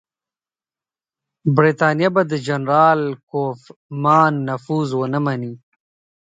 [1.55, 5.53] برټانیه به د جنرال کوفمان نفوذ ونه مني.